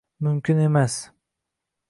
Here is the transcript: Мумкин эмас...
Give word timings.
Мумкин 0.23 0.59
эмас... 0.65 0.93